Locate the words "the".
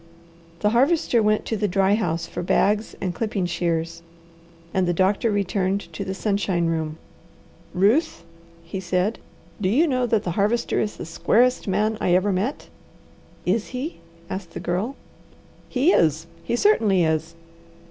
0.61-0.69, 1.55-1.67, 4.87-4.95, 6.03-6.15, 10.23-10.31, 10.97-11.05, 14.55-14.59